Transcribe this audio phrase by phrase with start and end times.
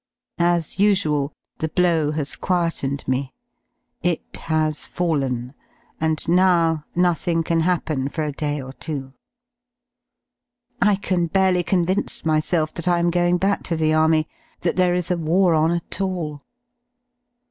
[0.39, 3.35] As usual, the blow has quietened me.
[4.01, 5.53] It has fallen,
[5.99, 9.13] and now nothing can happen for a day or two.
[10.81, 14.27] I can barely convince myself that I am going back to the Army—
[14.61, 16.41] that there is a war on at all.